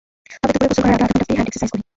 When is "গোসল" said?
0.71-0.83